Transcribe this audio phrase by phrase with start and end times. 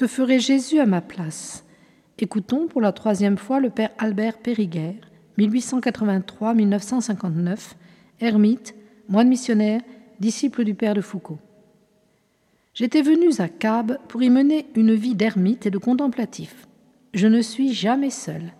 [0.00, 1.66] Que ferait Jésus à ma place?
[2.18, 4.94] Écoutons pour la troisième fois le père Albert Périguer,
[5.38, 7.74] 1883-1959,
[8.18, 8.74] ermite,
[9.10, 9.82] moine missionnaire,
[10.18, 11.38] disciple du père de Foucault.
[12.72, 16.66] J'étais venu à Cab pour y mener une vie d'ermite et de contemplatif.
[17.12, 18.54] Je ne suis jamais seul.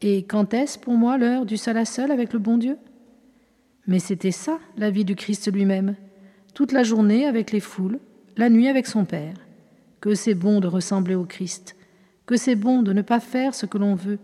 [0.00, 2.76] Et quand est-ce pour moi l'heure du seul à seul avec le bon Dieu?
[3.86, 5.94] Mais c'était ça, la vie du Christ lui-même.
[6.54, 8.00] Toute la journée avec les foules,
[8.36, 9.34] la nuit avec son Père.
[10.02, 11.76] Que c'est bon de ressembler au Christ,
[12.26, 14.18] que c'est bon de ne pas faire ce que l'on veut,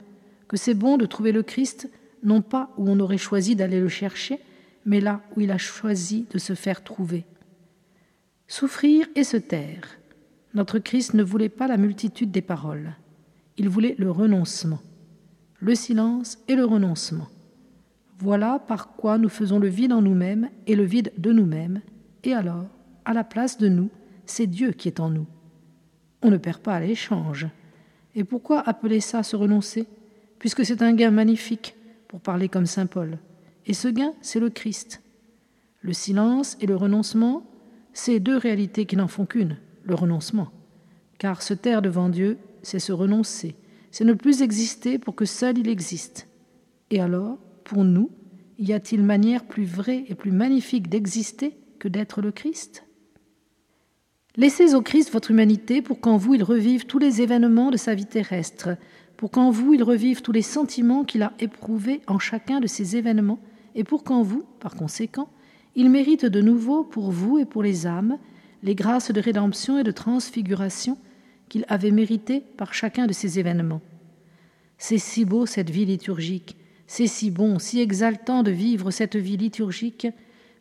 [0.49, 1.89] que c'est bon de trouver le Christ
[2.25, 4.41] non pas où on aurait choisi d'aller le chercher,
[4.85, 7.25] mais là où il a choisi de se faire trouver.
[8.49, 9.87] Souffrir et se taire.
[10.53, 12.97] Notre Christ ne voulait pas la multitude des paroles,
[13.57, 14.81] il voulait le renoncement,
[15.61, 17.29] le silence et le renoncement.
[18.19, 21.83] Voilà par quoi nous faisons le vide en nous-mêmes et le vide de nous-mêmes,
[22.25, 22.67] et alors,
[23.05, 23.91] à la place de nous,
[24.27, 25.27] c'est Dieu qui est en nous.
[26.23, 27.47] On ne perd pas à l'échange.
[28.15, 29.87] Et pourquoi appeler ça se renoncer
[30.39, 31.77] Puisque c'est un gain magnifique,
[32.09, 33.19] pour parler comme Saint Paul?
[33.67, 35.03] Et ce gain, c'est le Christ.
[35.81, 37.45] Le silence et le renoncement,
[37.93, 40.51] c'est deux réalités qui n'en font qu'une, le renoncement.
[41.19, 43.55] Car se taire devant Dieu, c'est se renoncer,
[43.91, 46.29] c'est ne plus exister pour que seul il existe.
[46.91, 48.11] Et alors, pour nous,
[48.59, 52.85] y a-t-il manière plus vraie et plus magnifique d'exister que d'être le Christ?
[54.39, 57.97] Laissez au Christ votre humanité pour qu'en vous il revive tous les événements de sa
[57.97, 58.69] vie terrestre,
[59.17, 62.95] pour qu'en vous il revive tous les sentiments qu'il a éprouvés en chacun de ces
[62.95, 63.41] événements,
[63.75, 65.29] et pour qu'en vous, par conséquent,
[65.75, 68.17] il mérite de nouveau pour vous et pour les âmes
[68.63, 70.99] les grâces de rédemption et de transfiguration
[71.49, 73.83] qu'il avait méritées par chacun de ces événements.
[74.79, 79.37] C'est si beau cette vie liturgique, c'est si bon, si exaltant de vivre cette vie
[79.37, 80.07] liturgique,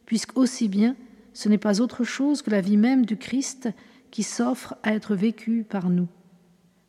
[0.08, 0.96] puisque aussi bien
[1.38, 3.70] ce n'est pas autre chose que la vie même du Christ
[4.10, 6.08] qui s'offre à être vécue par nous.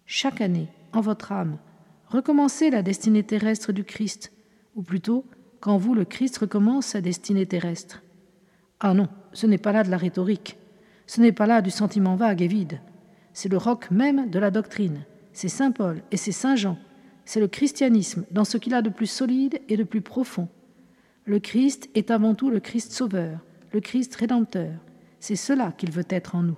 [0.07, 1.59] Chaque année, en votre âme,
[2.07, 4.33] recommencez la destinée terrestre du Christ,
[4.75, 5.27] ou plutôt,
[5.61, 8.03] quand vous, le Christ, recommence sa destinée terrestre.
[8.81, 10.57] Ah non, ce n'est pas là de la rhétorique,
[11.07, 12.81] ce n'est pas là du sentiment vague et vide,
[13.35, 15.05] c'est le roc même de la doctrine,
[15.35, 16.79] c'est Saint Paul et c'est Saint Jean,
[17.27, 20.49] c'est le christianisme dans ce qu'il a de plus solide et de plus profond.
[21.27, 23.41] Le Christ est avant tout le Christ sauveur,
[23.81, 24.73] Christ rédempteur.
[25.21, 26.57] C'est cela qu'il veut être en nous.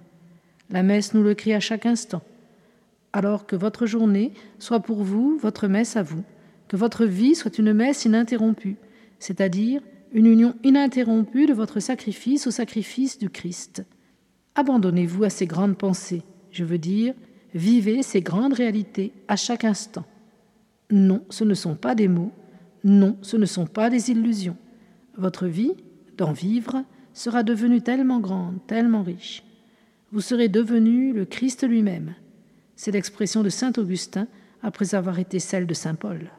[0.71, 2.23] La messe nous le crie à chaque instant.
[3.13, 6.23] Alors que votre journée soit pour vous votre messe à vous,
[6.69, 8.77] que votre vie soit une messe ininterrompue,
[9.19, 9.83] c'est-à-dire
[10.13, 13.85] une union ininterrompue de votre sacrifice au sacrifice du Christ.
[14.55, 17.15] Abandonnez-vous à ces grandes pensées, je veux dire,
[17.55, 20.05] vivez ces grandes réalités à chaque instant.
[20.91, 22.33] Non, ce ne sont pas des mots,
[22.85, 24.57] non, ce ne sont pas des illusions.
[25.17, 25.73] Votre vie,
[26.17, 29.43] d'en vivre, sera devenue tellement grande, tellement riche.
[30.13, 32.15] Vous serez devenu le Christ lui-même.
[32.77, 34.27] C'est l'expression de saint Augustin
[34.63, 36.31] après avoir été celle de saint Paul.